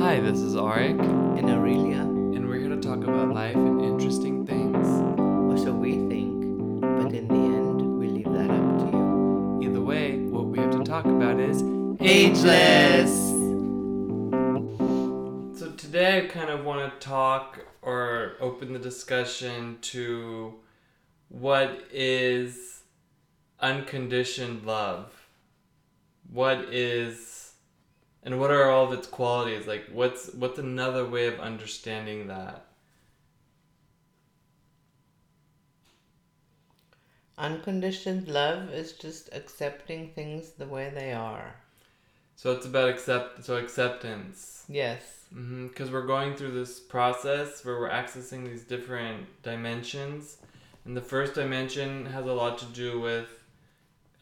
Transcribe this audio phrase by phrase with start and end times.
[0.00, 0.98] Hi, this is Arik,
[1.38, 4.86] in Aurelia, and we're here to talk about life and interesting things.
[5.18, 9.60] or so we think, but in the end, we leave that up to you.
[9.62, 11.62] Either way, what we have to talk about is
[12.00, 13.10] Ageless!
[15.60, 20.54] So today I kind of want to talk or open the discussion to
[21.28, 22.84] what is
[23.60, 25.26] unconditioned love?
[26.32, 27.39] What is
[28.22, 29.66] and what are all of its qualities?
[29.66, 32.66] Like what's what's another way of understanding that?
[37.38, 41.54] Unconditioned love is just accepting things the way they are.
[42.36, 44.64] So it's about accept so acceptance.
[44.68, 45.24] Yes.
[45.34, 50.38] Mm-hmm, because we're going through this process where we're accessing these different dimensions
[50.84, 53.39] and the first dimension has a lot to do with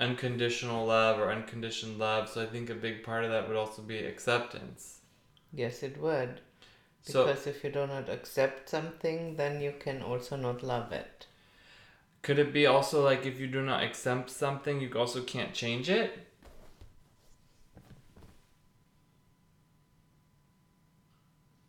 [0.01, 3.83] unconditional love or unconditioned love so i think a big part of that would also
[3.83, 5.01] be acceptance
[5.53, 6.41] Yes, it would.
[7.03, 11.27] so Because if you do not accept something, then you can also not love it.
[12.23, 15.89] could it be also like if you do not accept something you also can't change
[15.91, 16.27] it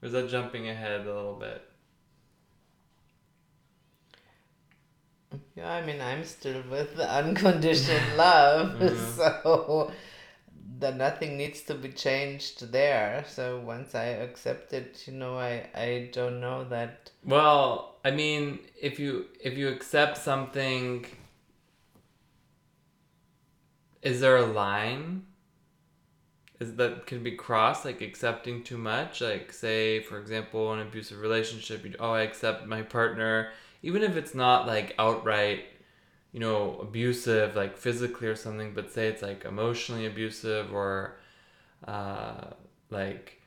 [0.02, 1.69] or is that jumping ahead a little bit
[5.64, 9.16] I mean, I'm still with the unconditioned love, Mhm.
[9.18, 9.92] so
[10.80, 13.26] that nothing needs to be changed there.
[13.28, 17.12] So once I accept it, you know, I, I don't know that.
[17.24, 21.06] Well, I mean, if you if you accept something,
[24.02, 25.26] is there a line?
[26.60, 29.22] Is that could be crossed, like accepting too much?
[29.22, 31.86] Like, say, for example, an abusive relationship.
[31.86, 33.52] You oh, I accept my partner,
[33.82, 35.66] even if it's not like outright,
[36.32, 38.74] you know, abusive, like physically or something.
[38.74, 41.18] But say it's like emotionally abusive or,
[41.88, 42.46] uh,
[42.90, 43.42] like,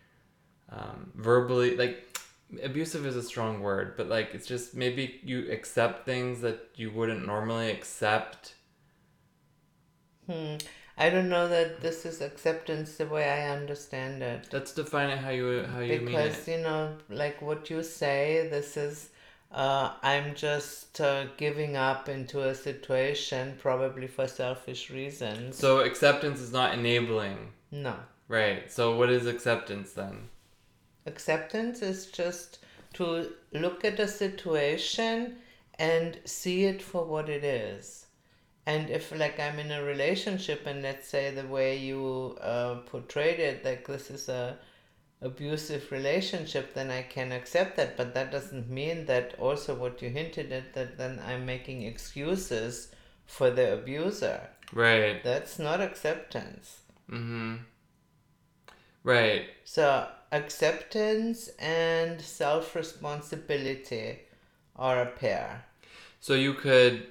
[0.70, 2.18] um, verbally like
[2.62, 6.90] abusive is a strong word, but like it's just maybe you accept things that you
[6.90, 8.54] wouldn't normally accept.
[10.26, 10.56] Hmm.
[10.96, 14.48] I don't know that this is acceptance the way I understand it.
[14.52, 16.58] Let's define it how you how you mean because it.
[16.58, 19.10] you know like what you say this is
[19.52, 26.40] uh, i'm just uh, giving up into a situation probably for selfish reasons So acceptance
[26.40, 27.96] is not enabling, no
[28.28, 28.70] right?
[28.72, 30.28] So what is acceptance then?
[31.06, 32.58] acceptance is just
[32.94, 35.36] to look at a situation
[35.78, 38.06] and see it for what it is
[38.66, 43.40] and if like i'm in a relationship and let's say the way you uh, portrayed
[43.40, 44.56] it like this is a
[45.22, 50.08] abusive relationship then i can accept that but that doesn't mean that also what you
[50.08, 52.92] hinted at that then i'm making excuses
[53.26, 54.40] for the abuser
[54.72, 55.22] Right.
[55.22, 56.78] that's not acceptance
[57.10, 57.56] Mm-hmm.
[59.04, 59.46] Right.
[59.64, 64.20] So acceptance and self responsibility
[64.76, 65.64] are a pair.
[66.20, 67.06] So you could,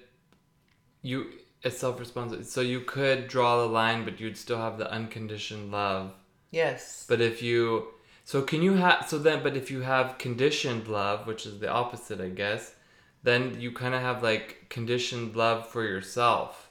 [1.01, 1.27] you
[1.61, 2.43] it's self responsible.
[2.43, 6.13] So you could draw the line, but you'd still have the unconditioned love.
[6.49, 7.05] Yes.
[7.07, 7.87] But if you,
[8.23, 11.69] so can you have, so then, but if you have conditioned love, which is the
[11.69, 12.75] opposite, I guess,
[13.23, 16.69] then you kind of have like conditioned love for yourself.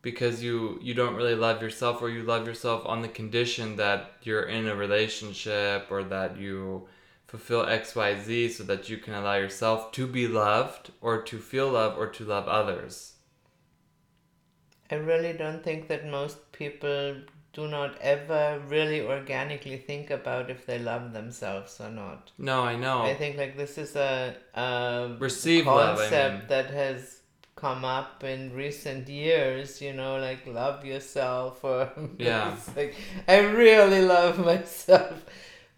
[0.00, 4.14] Because you you don't really love yourself or you love yourself on the condition that
[4.22, 6.88] you're in a relationship or that you
[7.28, 11.96] fulfill xyz so that you can allow yourself to be loved or to feel love
[11.96, 13.12] or to love others.
[14.90, 17.14] I really don't think that most people
[17.52, 22.30] do not ever really organically think about if they love themselves or not.
[22.38, 26.48] no i know I think like this is a, a Receive love, I concept mean.
[26.48, 27.20] that has
[27.54, 32.56] come up in recent years, you know, like love yourself or Yeah.
[32.76, 32.94] like
[33.28, 35.24] I really love myself.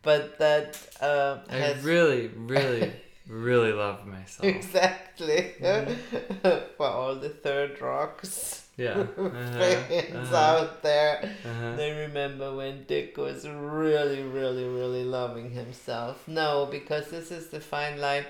[0.03, 2.93] But that uh, i has really really
[3.27, 5.55] really love myself Exactly.
[5.61, 6.59] Mm-hmm.
[6.77, 11.31] For all the third rocks yeah uh-huh, fans uh-huh, out there.
[11.45, 11.77] uh-huh.
[11.77, 16.27] They remember when Dick was really, really, really loving himself.
[16.27, 18.25] No, because this is the fine line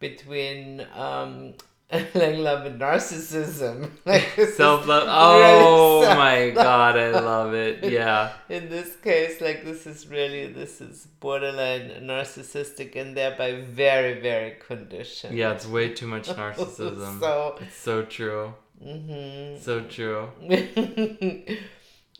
[0.00, 1.54] between um
[1.92, 3.90] like love and narcissism.
[4.06, 5.04] Like Self love.
[5.06, 7.84] Oh self- my god, I love it.
[7.84, 8.32] Yeah.
[8.48, 14.56] in this case, like this is really this is borderline narcissistic and thereby very, very
[14.66, 15.36] conditioned.
[15.36, 17.20] Yeah, it's way too much narcissism.
[17.20, 18.54] so It's so true.
[18.80, 19.58] Mhm.
[19.60, 20.28] So true.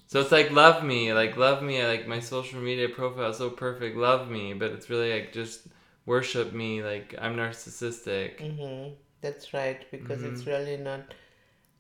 [0.07, 3.51] So it's like love me, like love me, like my social media profile is so
[3.51, 5.67] perfect, love me, but it's really like just
[6.07, 8.41] worship me, like I'm narcissistic.
[8.41, 8.89] hmm
[9.21, 10.47] That's right, because it's Mhm.
[10.47, 11.15] really not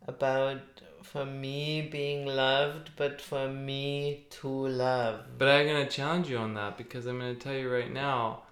[0.09, 0.63] about
[1.03, 5.27] for me being loved, but for me to love.
[5.39, 8.43] But I'm gonna challenge you on that because I'm gonna tell you right now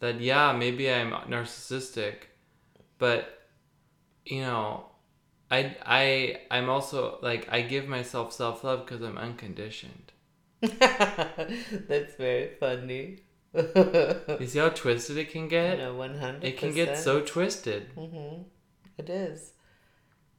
[0.00, 2.28] that yeah, maybe I'm narcissistic,
[2.98, 3.46] but
[4.26, 4.86] you know,
[5.50, 10.12] I I I'm also like I give myself self love because I'm unconditioned.
[10.60, 13.18] That's very funny.
[13.52, 15.78] You see how twisted it can get?
[15.78, 16.44] No, one hundred.
[16.44, 17.94] It can get so twisted.
[17.96, 18.42] Mm-hmm.
[18.98, 19.52] It is.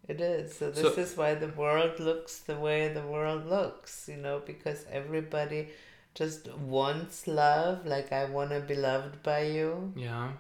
[0.08, 0.56] It is.
[0.58, 4.08] So this So- is why the world looks the way the world looks.
[4.08, 5.70] You know, because everybody
[6.16, 7.86] just wants love.
[7.86, 10.32] Like I want to be loved by you, Yeah.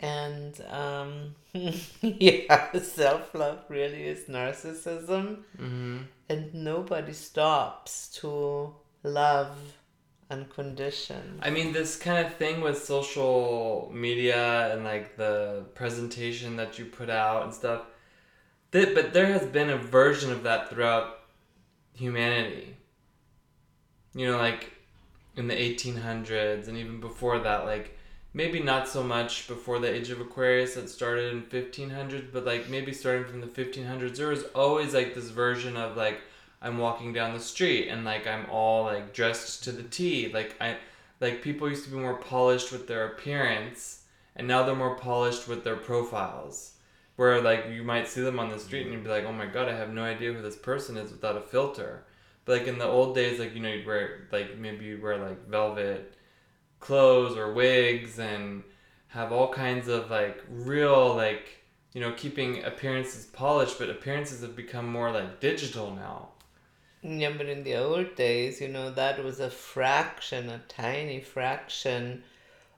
[0.00, 1.34] And um,
[2.02, 5.98] yeah, self love really is narcissism, Mm-hmm.
[6.28, 9.56] and nobody stops to love
[10.30, 11.40] unconditioned.
[11.42, 16.84] I mean, this kind of thing with social media and like the presentation that you
[16.84, 17.82] put out and stuff.
[18.70, 21.20] That, but there has been a version of that throughout
[21.94, 22.76] humanity.
[24.14, 24.72] You know, like
[25.36, 27.96] in the 1800s and even before that, like
[28.34, 32.68] maybe not so much before the age of Aquarius that started in 1500s, but like
[32.68, 36.20] maybe starting from the 1500s, there was always like this version of like
[36.60, 40.30] I'm walking down the street and like I'm all like dressed to the T.
[40.32, 40.76] Like I
[41.20, 44.02] like people used to be more polished with their appearance
[44.36, 46.74] and now they're more polished with their profiles.
[47.16, 49.46] Where like you might see them on the street and you'd be like, Oh my
[49.46, 52.04] god, I have no idea who this person is without a filter.
[52.44, 55.16] But like in the old days, like you know, you'd wear like maybe you'd wear
[55.16, 56.14] like velvet
[56.80, 58.62] clothes or wigs and
[59.08, 64.54] have all kinds of like real like you know keeping appearances polished but appearances have
[64.56, 66.28] become more like digital now
[67.02, 72.24] Yeah, but in the old days, you know, that was a fraction, a tiny fraction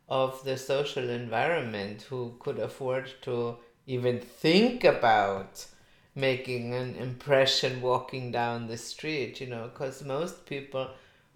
[0.08, 5.66] of the social environment who could afford to even think about
[6.14, 10.90] making an impression walking down the street, you know, because most people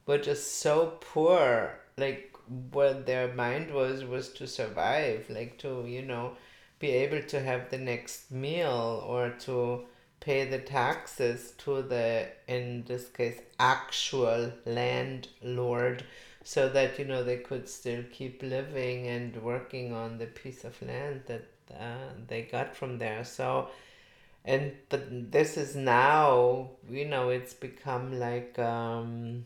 [0.06, 1.80] were just so poor.
[1.96, 2.33] Like,
[2.72, 6.36] what their mind was, was to survive, like, to, you know,
[6.78, 9.84] be able to have the next meal or to
[10.20, 16.02] pay the taxes to the in this case actual landlord
[16.42, 20.80] so that you know they could still keep living and working on the piece of
[20.82, 21.46] land that
[21.78, 23.24] uh, they got from there.
[23.24, 23.68] So
[24.44, 29.44] and but this is now you know it's become like um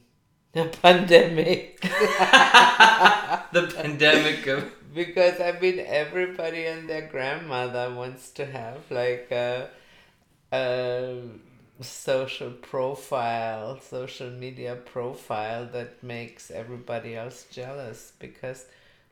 [0.55, 1.81] a pandemic
[3.53, 9.69] the pandemic of because I mean everybody and their grandmother wants to have like a,
[10.53, 11.21] a
[11.81, 18.65] social profile, social media profile that makes everybody else jealous because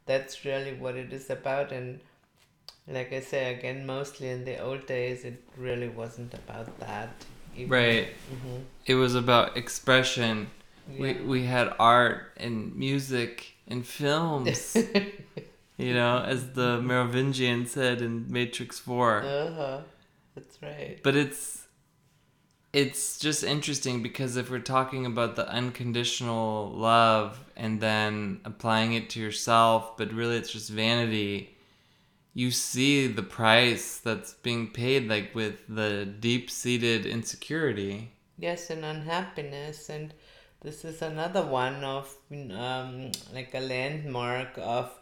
[0.07, 2.01] that's really what it is about and
[2.89, 7.11] like I say again mostly in the old days it really wasn't about that.
[7.57, 8.65] even- right Mhm.
[8.87, 10.51] it was about expression
[10.89, 14.77] we, we had art and music and films
[15.77, 19.81] you know as the merovingian said in matrix 4 uh-huh.
[20.35, 21.01] That's right.
[21.03, 21.67] but it's
[22.73, 29.09] it's just interesting because if we're talking about the unconditional love and then applying it
[29.11, 31.57] to yourself but really it's just vanity
[32.35, 39.89] you see the price that's being paid like with the deep-seated insecurity Yes, and unhappiness,
[39.89, 40.13] and
[40.61, 44.93] this is another one of um, like a landmark of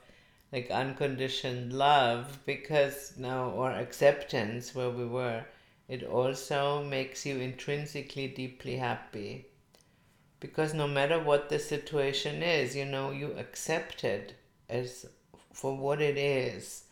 [0.52, 5.44] like unconditioned love because now or acceptance where we were,
[5.88, 9.46] it also makes you intrinsically deeply happy.
[10.40, 14.34] Because no matter what the situation is, you know, you accept it
[14.68, 15.06] as
[15.52, 16.84] for what it is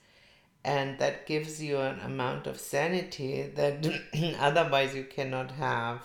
[0.64, 3.86] and that gives you an amount of sanity that
[4.38, 6.02] otherwise you cannot have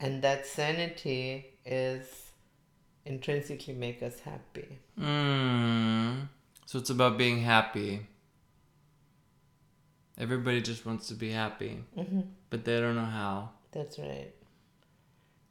[0.00, 2.32] and that sanity is
[3.04, 4.78] intrinsically make us happy.
[4.98, 6.28] Mm.
[6.66, 8.06] so it's about being happy.
[10.18, 12.20] Everybody just wants to be happy mm-hmm.
[12.50, 13.50] but they don't know how.
[13.72, 14.34] That's right.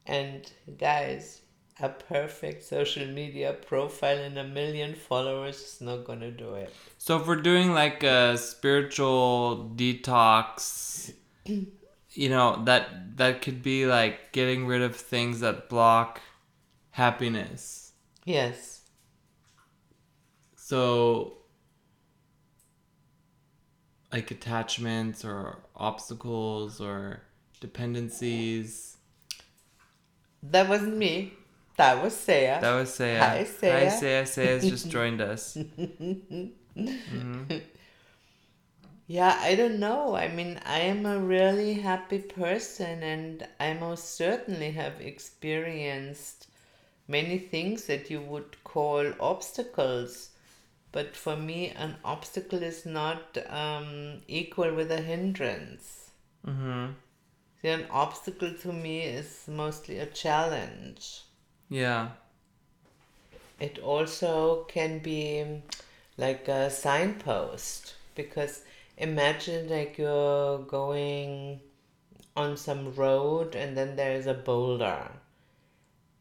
[0.06, 1.42] And guys
[1.82, 6.72] a perfect social media profile and a million followers is not gonna do it.
[6.98, 11.12] So if we're doing like a spiritual detox,
[12.12, 16.20] you know, that that could be like getting rid of things that block
[16.92, 17.92] happiness.
[18.24, 18.82] yes
[20.56, 21.38] So
[24.12, 27.22] like attachments or obstacles or
[27.60, 28.96] dependencies.
[30.42, 31.32] that wasn't me
[31.76, 32.60] that was Saya.
[32.60, 33.24] That was Saya.
[33.24, 33.72] Hi, Saya.
[33.72, 34.26] Hi Saya.
[34.26, 35.56] Saya's just joined us.
[36.76, 37.62] Mhm.
[39.10, 40.14] Yeah, I don't know.
[40.14, 46.46] I mean, I am a really happy person, and I most certainly have experienced
[47.08, 50.30] many things that you would call obstacles.
[50.92, 56.12] But for me, an obstacle is not um, equal with a hindrance.
[56.46, 56.92] Mm-hmm.
[57.62, 61.22] See, an obstacle to me is mostly a challenge.
[61.68, 62.10] Yeah.
[63.58, 65.62] It also can be
[66.16, 68.62] like a signpost because
[69.00, 71.60] imagine like you're going
[72.36, 75.10] on some road and then there is a boulder.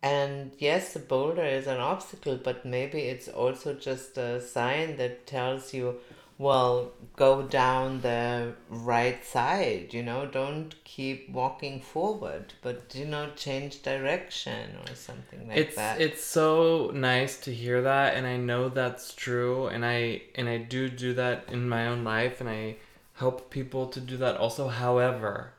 [0.01, 5.27] And yes, the boulder is an obstacle, but maybe it's also just a sign that
[5.27, 5.97] tells you,
[6.39, 13.29] well, go down the right side, you know, don't keep walking forward, but, you know,
[13.35, 15.99] change direction or something like it's that.
[15.99, 20.57] it's so nice to hear that and i know that's true and i and i
[20.57, 22.75] do do that in my own life and i
[23.13, 25.53] help people to do that also however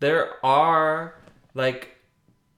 [0.00, 1.14] there are
[1.54, 1.96] like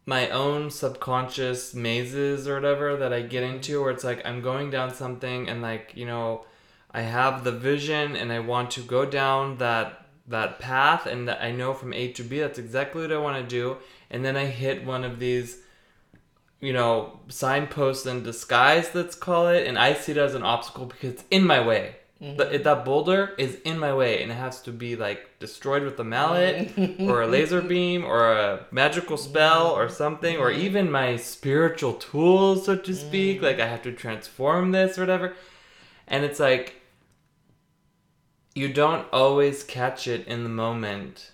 [0.04, 4.70] my own subconscious mazes or whatever that i get into where it's like i'm going
[4.70, 6.44] down something and like you know
[6.90, 11.42] i have the vision and i want to go down that that path and that
[11.42, 13.76] i know from a to b that's exactly what i want to do.
[14.10, 15.58] And then i hit one of these
[16.60, 20.86] you know, signposts in disguise, let's call it, and I see it as an obstacle
[20.86, 21.96] because it's in my way.
[22.18, 22.62] The, mm-hmm.
[22.62, 26.04] that boulder is in my way, and it has to be like destroyed with a
[26.04, 27.08] mallet, mm.
[27.10, 30.62] or a laser beam, or a magical spell, or something, or mm-hmm.
[30.62, 33.40] even my spiritual tools, so to speak.
[33.40, 33.42] Mm.
[33.42, 35.34] Like I have to transform this or whatever,
[36.08, 36.80] and it's like
[38.54, 41.32] you don't always catch it in the moment.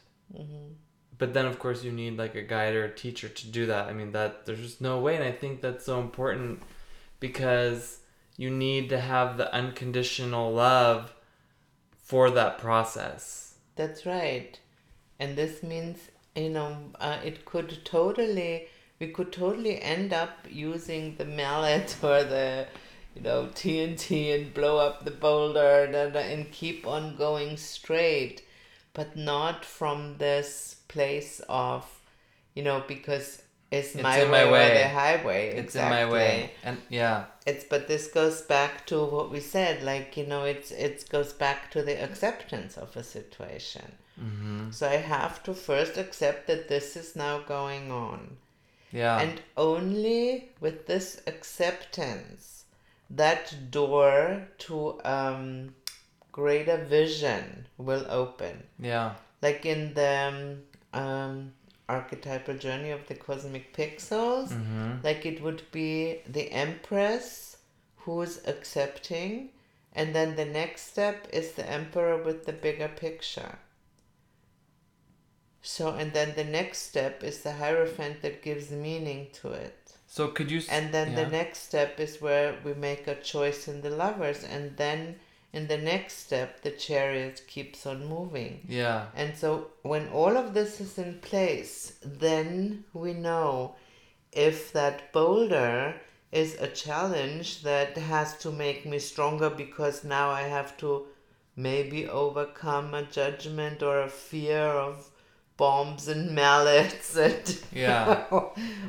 [1.18, 3.86] But then of course you need like a guide or a teacher to do that.
[3.86, 5.14] I mean that there's just no way.
[5.14, 6.62] And i think that's so important
[7.20, 8.00] because
[8.36, 11.14] you need to have the unconditional love
[11.96, 13.54] for that process.
[13.76, 14.58] That's right.
[15.20, 15.98] And this means,
[16.34, 18.66] you know, uh, it could totally,
[18.98, 22.66] we could totally end up using the mallet or the,
[23.14, 28.42] you know, TNT and blow up the boulder and, and keep on going straight,
[28.94, 32.00] but not from this place of,
[32.54, 33.42] you know, because
[33.72, 35.56] it's, It's my way, my or the highway.
[35.56, 36.52] it's in my way.
[36.62, 37.24] And yeah.
[37.46, 41.32] It's but this goes back to what we said like you know it's it goes
[41.32, 43.92] back to the acceptance of a situation.
[44.22, 44.70] Mm-hmm.
[44.72, 48.36] so i have to first accept that this is now going on.
[48.92, 49.18] Yeah.
[49.18, 52.61] And only with this acceptance
[53.12, 55.74] that door to um
[56.32, 58.62] greater vision will open.
[58.78, 59.14] Yeah.
[59.42, 60.62] Like in the
[60.94, 61.52] um, um
[61.88, 64.92] archetypal journey of the cosmic pixels mm-hmm.
[65.02, 67.58] like it would be the empress
[67.96, 69.50] who's accepting
[69.92, 73.58] and then the next step is the emperor with the bigger picture.
[75.60, 80.22] So and then the next step is the hierophant that gives meaning to it so
[80.36, 83.76] could you s- and then the next step is where we make a choice in
[83.84, 85.00] the lovers and then
[85.58, 88.52] in the next step the chariot keeps on moving.
[88.80, 89.00] Yeah.
[89.20, 89.50] And so
[89.92, 91.74] when all of this is in place,
[92.24, 93.74] then we know
[94.50, 95.94] if that boulder
[96.42, 100.90] is a challenge that has to make me stronger because now I have to
[101.56, 105.10] maybe overcome a judgment or a fear of
[105.56, 108.24] bombs and mallets and Yeah.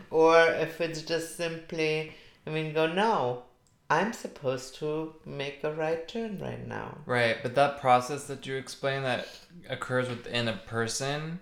[0.10, 2.13] or if it's just simply
[2.48, 3.43] I mean go no
[3.89, 6.98] I'm supposed to make a right turn right now.
[7.05, 9.27] Right, but that process that you explain that
[9.70, 11.39] occurs within a person,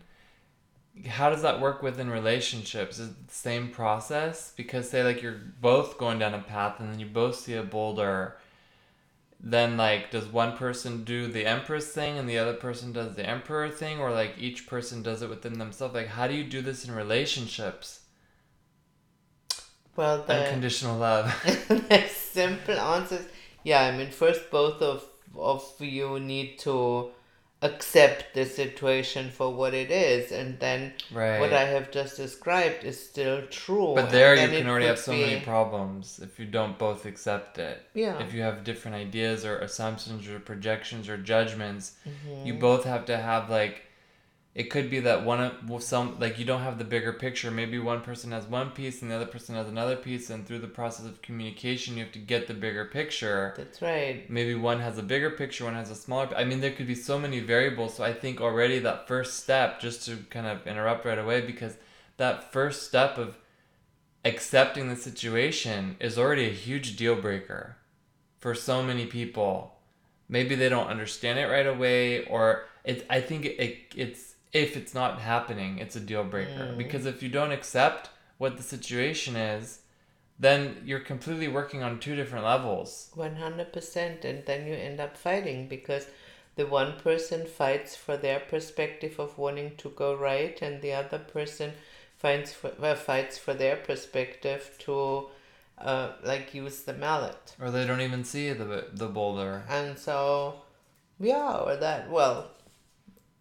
[1.07, 2.99] how does that work within relationships?
[2.99, 4.53] Is it the same process?
[4.57, 7.63] Because say like you're both going down a path and then you both see a
[7.63, 8.35] boulder,
[9.43, 13.27] then like does one person do the empress thing and the other person does the
[13.27, 15.95] emperor thing or like each person does it within themselves?
[15.95, 18.01] Like how do you do this in relationships?
[19.95, 21.33] Well, the Unconditional love.
[21.67, 23.25] the simple answers
[23.63, 23.81] yeah.
[23.81, 25.05] I mean, first, both of
[25.35, 27.11] of you need to
[27.63, 31.39] accept the situation for what it is, and then right.
[31.39, 33.93] what I have just described is still true.
[33.95, 37.83] But there you can already have so many problems if you don't both accept it.
[37.93, 38.19] Yeah.
[38.19, 42.47] If you have different ideas or assumptions or projections or judgments, Mm-hmm.
[42.47, 43.85] you both have to have like
[44.53, 47.49] it could be that one of some like you don't have the bigger picture.
[47.49, 50.59] Maybe one person has one piece and the other person has another piece and through
[50.59, 53.53] the process of communication you have to get the bigger picture.
[53.55, 54.29] That's right.
[54.29, 56.35] Maybe one has a bigger picture, one has a smaller.
[56.35, 57.95] I mean, there could be so many variables.
[57.95, 61.77] So I think already that first step, just to kind of interrupt right away, because
[62.17, 63.37] that first step of
[64.25, 67.77] accepting the situation is already a huge deal breaker
[68.37, 69.75] for so many people
[70.31, 74.75] maybe they don't understand it right away or it I think it, it it's if
[74.75, 79.35] it's not happening, it's a deal breaker because if you don't accept what the situation
[79.35, 79.79] is,
[80.39, 83.09] then you're completely working on two different levels.
[83.15, 86.07] 100% and then you end up fighting because
[86.55, 91.19] the one person fights for their perspective of wanting to go right and the other
[91.19, 91.71] person
[92.17, 95.27] finds for, well, fights for their perspective to
[95.77, 99.63] uh, like use the mallet Or they don't even see the the boulder.
[99.69, 100.61] and so
[101.19, 102.51] yeah or that well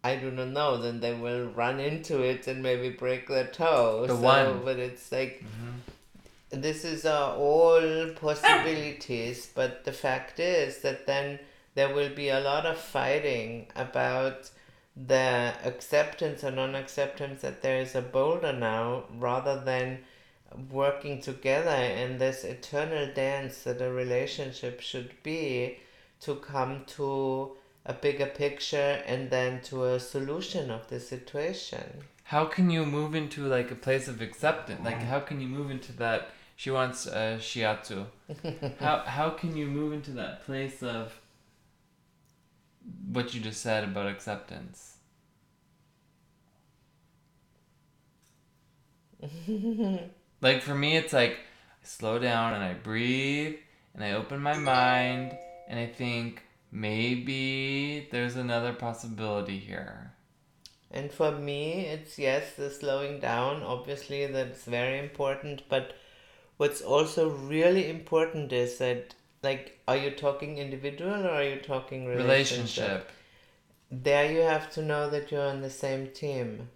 [0.05, 4.07] i do not know then they will run into it and maybe break their toe
[4.07, 4.61] The so, one.
[4.65, 5.43] but it's like
[6.51, 11.39] this is uh, all possibilities but the fact is that then
[11.75, 14.51] there will be a lot of fighting about
[14.97, 19.99] the acceptance or non-acceptance that there is a boulder now rather than
[20.73, 25.79] working together in this eternal dance that a relationship should be
[26.21, 27.53] to come to
[27.91, 31.87] a bigger picture and then to a solution of the situation
[32.25, 34.85] How can you move into like a place of acceptance?
[34.85, 36.21] Like how can you move into that
[36.61, 38.05] she wants uh, shiatsu.
[38.81, 41.19] how how can you move into that place of
[43.17, 44.99] what you just said about acceptance?
[50.41, 51.39] like for me it's like
[51.83, 53.57] I slow down and I breathe
[53.95, 60.13] and I open my mind and I think maybe there's another possibility here.
[60.91, 65.63] And for me, it's yes, the slowing down, obviously, that's very important.
[65.69, 65.95] But
[66.57, 72.07] what's also really important is that, like, are you talking individual or are you talking
[72.07, 72.27] relationship?
[72.27, 73.11] Relationship.
[73.93, 76.71] There you have to know that you're on the same team.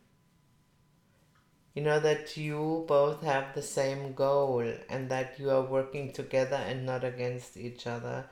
[1.75, 6.57] You know that you both have the same goal and that you are working together
[6.57, 8.27] and not against each other.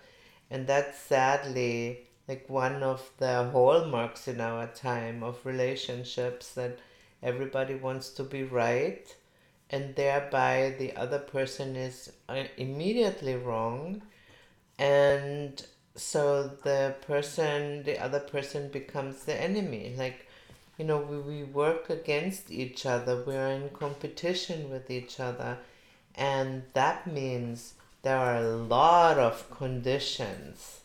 [0.52, 6.78] And that's sadly like one of the hallmarks in our time of relationships that
[7.22, 9.16] everybody wants to be right
[9.70, 14.02] and thereby the other person is uh, immediately wrong.
[14.78, 15.64] And
[15.96, 19.94] so the person the other person becomes the enemy.
[19.96, 20.28] Like
[20.76, 25.58] you know we, we work against each other we're in competition with each other
[26.14, 30.80] and that means there are a lot of conditions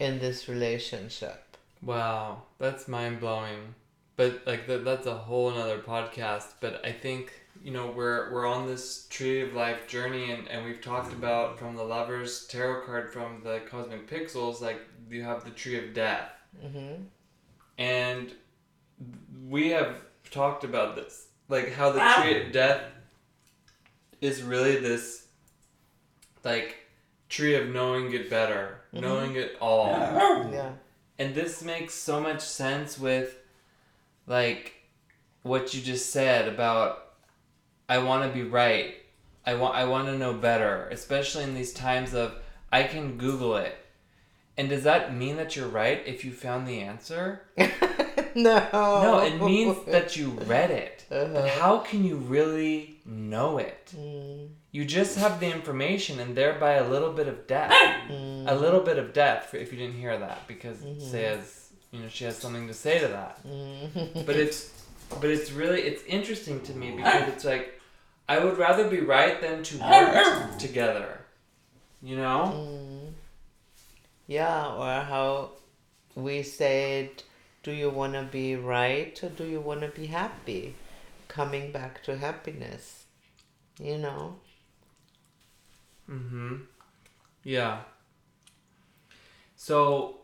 [0.00, 1.52] in this relationship
[1.82, 3.74] Wow, that's mind blowing.
[4.16, 6.46] But like that, that's a whole another podcast.
[6.60, 10.64] But I think you know we're we're on this tree of life journey, and, and
[10.64, 14.60] we've talked about from the lovers tarot card from the cosmic pixels.
[14.60, 16.30] Like you have the tree of death,
[16.64, 17.02] mm-hmm.
[17.78, 18.32] and
[19.48, 19.96] we have
[20.30, 22.82] talked about this, like how the tree of death
[24.20, 25.21] is really this
[26.44, 26.76] like
[27.28, 29.04] tree of knowing it better, mm-hmm.
[29.04, 29.90] knowing it all.
[30.52, 30.72] yeah
[31.18, 33.38] And this makes so much sense with
[34.26, 34.74] like
[35.42, 36.98] what you just said about
[37.88, 38.94] I want to be right.
[39.44, 42.36] I want I want to know better, especially in these times of
[42.72, 43.76] I can Google it.
[44.56, 47.42] And does that mean that you're right if you found the answer?
[48.48, 48.68] no
[49.04, 51.04] No, it means that you read it.
[51.08, 51.60] But Uh-huh.
[51.60, 53.92] how can you really know it?
[53.96, 57.74] Mm, You just have the information and thereby a little bit of depth.
[58.08, 61.10] mm, A little bit of depth if you didn't hear that because Mm-hmm.
[61.12, 63.34] say as you know she has something to say to that.
[63.46, 64.26] mm.
[64.28, 64.60] but it's
[65.20, 67.66] but it's really it's interesting to me because it's like
[68.34, 71.08] I would rather be right than to work together.
[72.10, 72.40] You know?
[72.56, 73.12] Mm.
[74.26, 75.50] yeah or how
[76.14, 77.08] we said
[77.62, 80.74] do you want to be right or do you want to be happy
[81.28, 83.04] coming back to happiness
[83.78, 84.36] you know
[86.10, 86.56] Mm-hmm.
[87.44, 87.80] Yeah.
[89.56, 90.18] So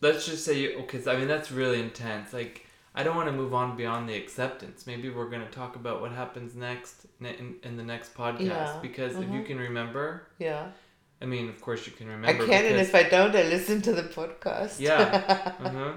[0.00, 2.32] let's just say you okay, so, I mean that's really intense.
[2.32, 4.86] Like I don't want to move on beyond the acceptance.
[4.86, 8.78] Maybe we're going to talk about what happens next in, in, the next podcast Yeah,
[8.82, 9.46] because if you mhm.
[9.46, 10.68] can remember, yeah
[11.22, 12.44] I mean, of course you can remember.
[12.44, 15.54] i can and if i don't i listen to the podcast Yeah.
[15.60, 15.92] uh-huh.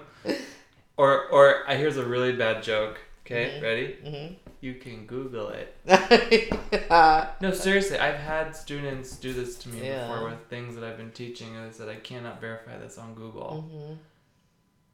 [0.98, 3.00] Or or I here's a really bad joke.
[3.26, 3.98] Okay, ready?
[4.04, 4.36] Mhm.
[4.62, 5.76] You can Google it.
[5.86, 7.30] yeah.
[7.42, 10.08] No, seriously, I've had students do this to me Yeah.
[10.08, 11.56] before with things that I've been teaching.
[11.56, 13.98] And they said I cannot verify this on Google, Mhm.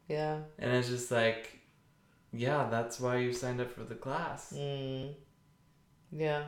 [0.08, 1.60] yeah and it's just like,
[2.32, 4.54] yeah, that's why you signed up for the class.
[4.56, 5.14] mm.
[6.12, 6.44] yeah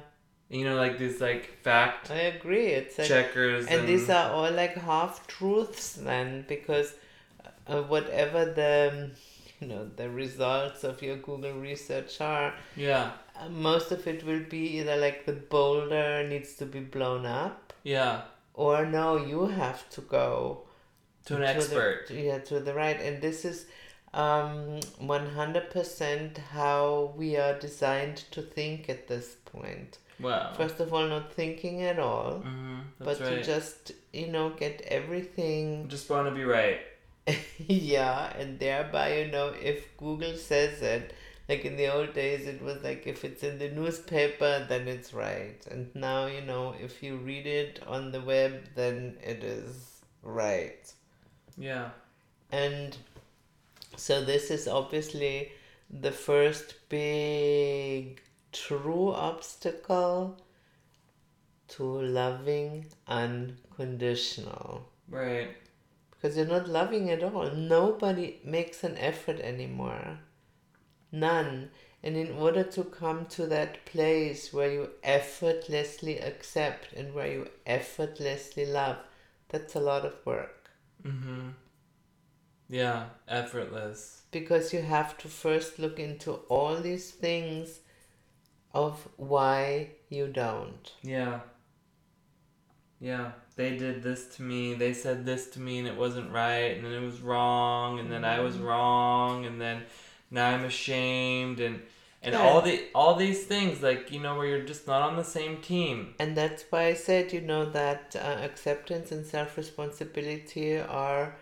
[0.49, 4.51] You know, like these like fact i agree it's like checkers and these are all
[4.51, 6.93] like half truths then because
[7.67, 9.11] uh, whatever the
[9.61, 14.43] you know the results of your google research are yeah, uh, most of it will
[14.49, 18.21] be either like the boulder needs to be blown up yeah,
[18.53, 20.63] or no you have to go
[21.25, 22.09] To an the- expert.
[22.09, 22.99] yeah, to the right.
[22.99, 23.65] And this is
[24.13, 29.97] um, 100% how we are designed to think at this point.
[30.19, 30.53] Wow.
[30.55, 34.81] First of all, not thinking at all, hmm but That's to just, you know, get
[34.81, 35.87] everything.
[35.87, 36.79] Just want to be right.
[37.67, 41.13] yeah, and thereby, you know, if Google says it,
[41.47, 45.13] like in the old days, it was like if it's in the newspaper, then it's
[45.13, 45.57] right.
[45.69, 50.91] And now, you know, if you read it on the web, then it is right.
[51.57, 51.89] Yeah.
[52.51, 52.97] And
[53.97, 55.51] so this is obviously
[55.89, 60.37] the first big true obstacle
[61.69, 64.89] to loving unconditional.
[65.09, 65.49] Right.
[66.21, 67.49] Because you're not loving at all.
[67.51, 70.19] Nobody makes an effort anymore.
[71.11, 71.71] None.
[72.03, 77.49] And in order to come to that place where you effortlessly accept and where you
[77.65, 78.97] effortlessly love,
[79.49, 80.69] that's a lot of work.
[81.03, 81.49] Mm-hmm.
[82.69, 83.05] Yeah.
[83.27, 84.21] Effortless.
[84.31, 87.79] because you have to first look into all these things
[88.73, 90.93] of why you don't.
[91.03, 91.41] Yeah.
[93.01, 93.31] Yeah.
[93.55, 94.73] They did this to me.
[94.75, 98.09] They said this to me and it wasn't right and then it was wrong and
[98.11, 99.83] then I was wrong and then
[100.29, 101.81] now I'm ashamed and
[102.23, 102.41] and Yeah.
[102.43, 105.57] all the all these things like you know where you're just not on the same
[105.61, 106.13] team.
[106.19, 111.35] And that's why I said, you know, that uh, acceptance and self responsibility are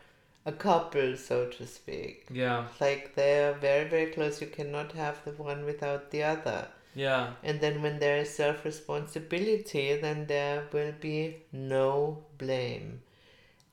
[0.46, 2.28] a couple, so to speak.
[2.32, 2.68] Yeah.
[2.80, 4.40] Like they're very, very close.
[4.42, 6.70] You cannot have the one without the other.
[6.96, 7.34] Yeah.
[7.44, 13.02] And then when there is self responsibility, then there will be no blame.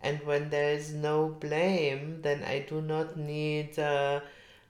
[0.01, 4.21] And when there is no blame, then I do not need uh,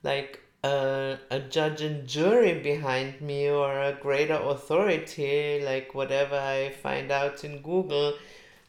[0.02, 6.70] like a, a judge and jury behind me or a greater authority, like whatever I
[6.82, 8.14] find out in Google,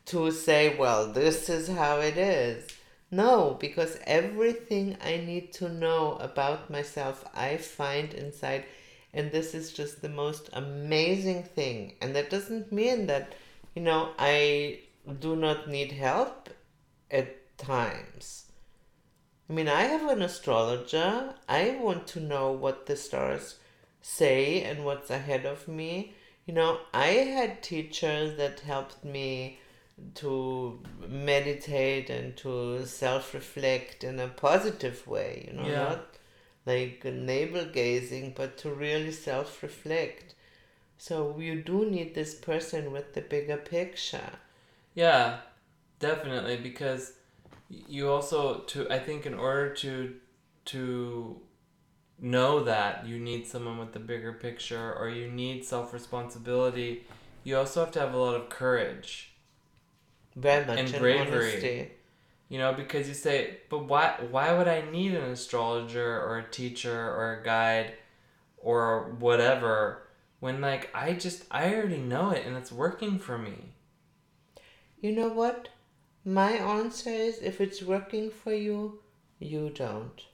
[0.07, 2.67] to say, well, this is how it is.
[3.11, 8.65] No, because everything I need to know about myself, I find inside
[9.13, 11.93] and this is just the most amazing thing.
[12.01, 13.33] And that doesn't mean that
[13.75, 14.79] you know i
[15.19, 16.49] do not need help
[17.11, 18.45] at times.
[19.49, 21.35] I mean i have an astrologer.
[21.47, 23.55] I want to know what the stars
[24.01, 26.13] say and what's ahead of me.
[26.45, 29.59] You know i had teachers that helped me
[30.15, 35.83] to meditate and to self-reflect in a positive way you know Yeah.
[35.89, 36.16] not
[36.67, 40.35] like navel gazing, but to really self reflect.
[40.97, 44.33] So you do need this person with the bigger picture.
[44.95, 45.39] Yeah,
[45.99, 47.13] definitely because
[47.69, 50.15] you also to I think in order to
[50.65, 51.41] to
[52.19, 57.05] know that you need someone with the bigger picture or you need self-responsibility,
[57.43, 59.33] you also have to have a lot of courage.
[60.35, 61.53] Very much And bravery.
[61.53, 61.91] honesty.
[62.49, 66.49] You know, because you say, but why why would I need an astrologer or a
[66.49, 67.93] teacher or a guide
[68.57, 70.07] or whatever
[70.39, 73.73] when like I just I already know it and it's working for me.
[75.01, 75.69] You know what?
[76.25, 78.99] My answer is if it's working for you,
[79.39, 80.25] you don't.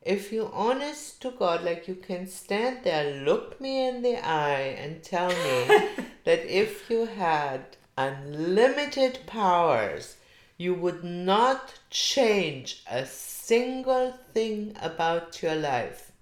[0.00, 4.76] If you honest to God, like you can stand there, look me in the eye,
[4.78, 5.88] and tell me
[6.24, 10.16] that if you had unlimited powers,
[10.62, 16.12] you would not change a single thing about your life.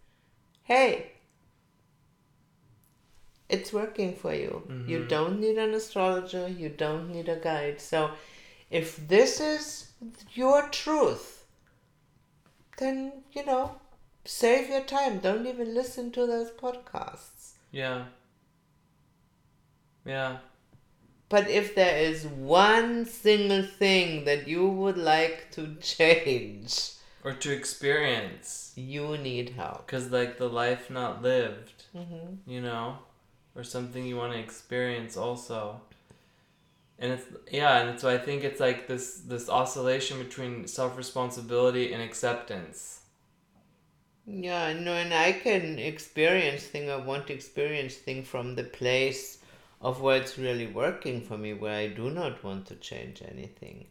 [0.62, 1.12] Hey,
[3.48, 4.62] it's working for you.
[4.86, 5.08] You mm-hmm.
[5.08, 7.80] don't need an astrologer, you don't need a guide.
[7.80, 8.12] So,
[8.70, 9.90] if this is
[10.32, 11.44] your truth,
[12.78, 13.76] then, you know,
[14.24, 15.18] save your time.
[15.18, 17.52] Don't even listen to those podcasts.
[17.72, 18.04] Yeah.
[20.06, 20.38] Yeah.
[21.30, 26.92] But if there is one single thing that you would like to change,
[27.24, 28.72] Or to experience.
[28.76, 29.86] you need help.
[29.86, 32.98] Because, like, the life not lived, hmm you know?
[33.56, 35.80] Or something you want to experience also.
[36.98, 41.92] And it's, yeah, and so I think it's like this, this oscillation between self responsibility
[41.92, 43.00] and acceptance.
[44.26, 46.90] Yeah, no, and I can experience thing.
[46.90, 49.38] I want to experience thing from the place
[49.80, 53.86] of where it's really working for me, where I do not want to change anything.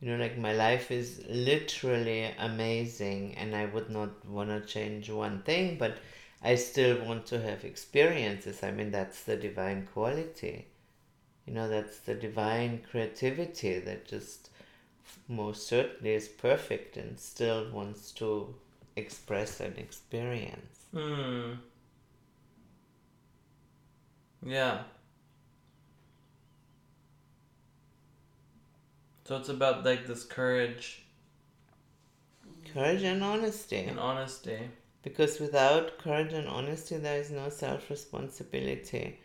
[0.00, 5.10] You know, like my life is literally amazing, and I would not want to change
[5.10, 5.98] one thing, but
[6.42, 8.62] I still want to have experiences.
[8.62, 10.66] I mean, that's the divine quality.
[11.46, 14.50] You know, that's the divine creativity that just
[15.28, 18.54] most certainly is perfect and still wants to
[18.96, 20.86] express an experience.
[20.92, 21.52] Hmm.
[24.42, 24.82] Yeah.
[29.30, 31.04] So it's about like this courage
[32.74, 33.76] Courage and honesty.
[33.76, 34.58] and honesty.
[35.04, 39.20] Because without courage and honesty, there is no self responsibility.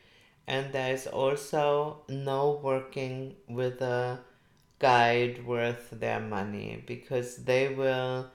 [0.46, 4.20] And there is also no working with a
[4.78, 8.30] guide worth their money because they will,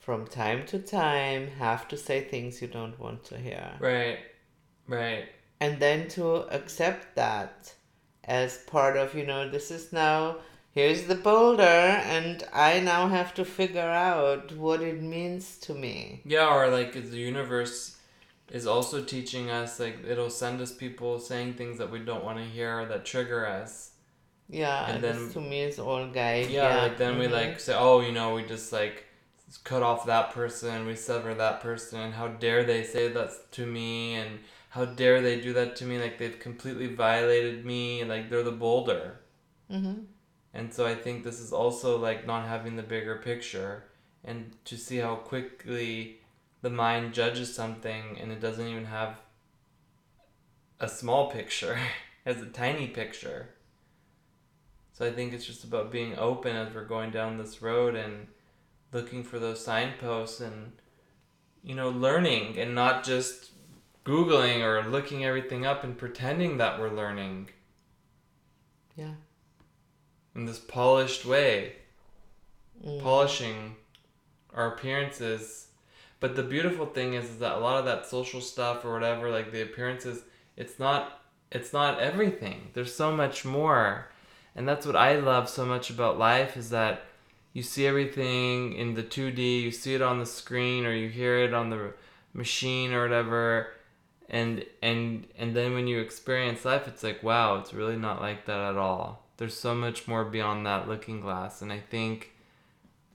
[0.00, 3.76] from time to time, have to say things you don't want to hear.
[3.78, 4.18] Right.
[4.88, 5.26] Right.
[5.60, 7.74] And then to accept that
[8.24, 10.38] as part of, you know, this is now,
[10.72, 16.22] here's the boulder, and I now have to figure out what it means to me.
[16.24, 17.98] Yeah, or like the universe
[18.50, 22.38] is also teaching us like it'll send us people saying things that we don't want
[22.38, 23.92] to hear or that trigger us.
[24.48, 26.50] Yeah, And then- to me it's all guide.
[26.50, 27.32] Yeah, like then we mhm.
[27.32, 29.06] like say, oh, you know, we just like
[29.64, 33.66] cut off that person, we sever that person, and how dare they say that to
[33.66, 35.98] me, and how dare they do that to me?
[36.00, 39.20] Like they've completely violated me, like they're the boulder.
[39.70, 40.06] Mhm.
[40.54, 43.84] And so I think this is also like not having the bigger picture
[44.24, 46.20] and to see how quickly
[46.60, 49.20] the mind judges something and it doesn't even have
[50.78, 51.80] a small picture, it
[52.34, 53.48] has a tiny picture.
[54.92, 58.26] So I think it's just about being open as we're going down this road and
[58.92, 60.72] looking for those signposts and
[61.64, 63.52] you know learning and not just
[64.04, 67.48] googling or looking everything up and pretending that we're learning
[68.96, 69.14] Yeah.
[70.34, 71.76] In this polished way,
[72.84, 73.00] Mm.
[73.02, 73.76] polishing
[74.54, 75.68] our appearances.
[76.20, 79.30] But the beautiful thing is, is that a lot of that social stuff or whatever,
[79.30, 80.22] like the appearances,
[80.56, 81.18] it's not
[81.50, 82.70] it's not everything.
[82.72, 84.08] There's so much more.
[84.56, 87.02] And that's what I love so much about life is that
[87.52, 91.38] you see everything in the 2D, you see it on the screen or you hear
[91.40, 91.92] it on the
[92.32, 93.68] machine or whatever
[94.30, 98.46] and and and then when you experience life it's like wow, it's really not like
[98.46, 99.21] that at all.
[99.42, 102.30] There's so much more beyond that looking glass and I think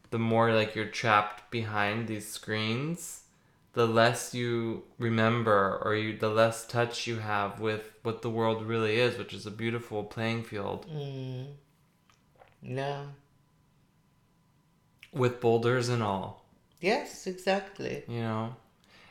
[0.09, 3.21] the more like you're trapped behind these screens,
[3.71, 8.65] the less you remember or you the less touch you have with what the world
[8.65, 11.45] really is, which is a beautiful playing field Mm.
[12.61, 13.05] Yeah.
[15.13, 16.43] with boulders and all,
[16.81, 18.03] Yes, exactly.
[18.09, 18.53] you know.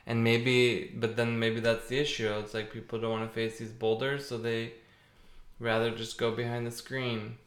[0.05, 2.29] And maybe but then maybe that's the issue.
[2.41, 4.73] It's like people don't want to face these boulders, so they
[5.59, 7.37] rather just go behind the screen.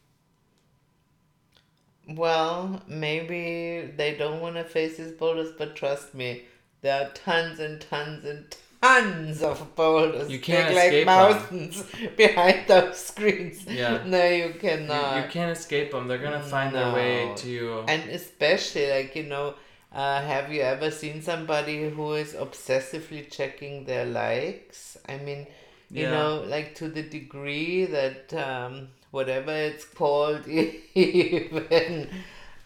[2.09, 6.43] Well, maybe they don't want to face these boulders, but trust me,
[6.83, 10.31] there are tons and tons and tons of boulders.
[10.31, 11.85] You can't big like mountains
[12.17, 13.65] behind those screens.
[13.67, 14.03] Yeah.
[14.07, 15.25] No, you You, cannot.
[15.25, 16.09] you can't escape them.
[16.09, 17.81] They're gonna find their way to you.
[17.87, 19.55] And especially, like, you know,
[19.93, 24.97] uh, have you ever seen somebody who is obsessively checking their likes?
[25.09, 25.47] I mean,
[25.95, 26.11] you Yeah.
[26.11, 30.47] know, like to the degree that um, whatever it's called
[30.95, 32.09] even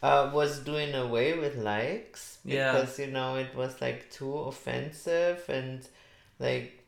[0.02, 2.84] uh, was doing away with likes Yeah.
[2.84, 5.86] because, you know, it was like too offensive and
[6.38, 6.83] like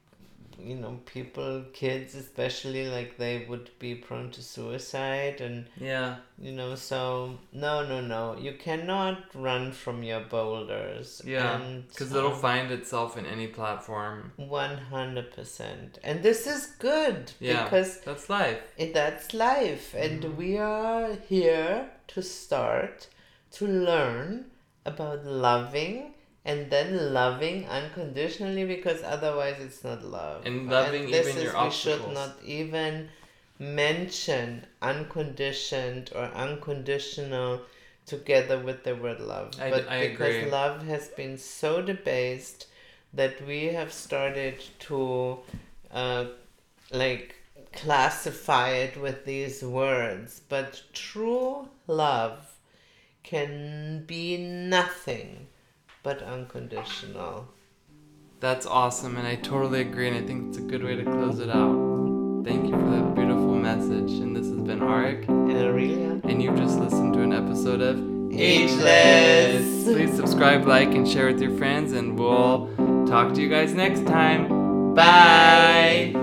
[0.59, 6.17] you know people kids especially like they would be prone to suicide and yeah.
[6.39, 11.61] you know so no no no you cannot run from your boulders Yeah.
[11.89, 14.33] Because it'll um, find itself in any platform.
[14.39, 17.65] 100% and this is good Yeah.
[17.65, 18.61] because That's life.
[18.77, 20.37] it, that's life and Mm-hmm.
[20.37, 23.09] we are here to start
[23.53, 24.47] to learn
[24.85, 26.15] about loving
[26.47, 30.47] and then loving unconditionally because otherwise it's not love.
[30.47, 33.09] And loving this even is, your we should not even
[33.59, 37.63] mention unconditioned or unconditional
[38.07, 39.61] together with the word love.
[39.61, 40.51] I- but I because agree.
[40.51, 42.69] love has been so debased
[43.13, 45.39] that we have started to
[45.93, 46.27] uh,
[46.93, 47.35] like
[47.73, 50.43] classify it with these words.
[50.49, 52.39] But true love
[53.25, 55.49] can be nothing
[56.07, 57.49] but unconditional
[58.39, 61.41] That's awesome, and I totally agree, and I think it's a good way to close
[61.41, 62.45] it out.
[62.45, 64.13] Thank you for that beautiful message.
[64.23, 67.97] And this has been Arik, and Aurelia and you've just listened to an episode of
[68.31, 69.85] Ageless.
[69.85, 72.71] Please subscribe, like, and share with your friends, and we'll
[73.07, 74.95] talk to you guys next time.
[74.95, 76.16] bye